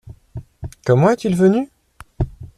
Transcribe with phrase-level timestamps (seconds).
[0.83, 1.69] Comment est-il venu?